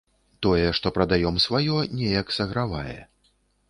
Тое, 0.45 0.63
што 0.77 0.93
прадаём 0.95 1.39
сваё, 1.45 1.77
неяк 2.01 2.37
сагравае. 2.41 3.01